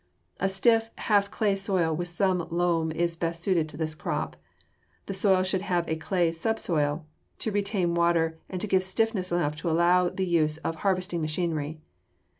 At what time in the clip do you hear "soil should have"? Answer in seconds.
5.13-5.87